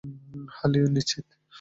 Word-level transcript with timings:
হ্যাঁ, 0.55 0.69
নিশ্চিত। 0.89 1.25